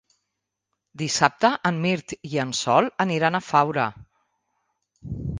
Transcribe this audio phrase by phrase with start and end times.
[1.01, 3.85] Dissabte en Mirt i en Sol aniran a Faura.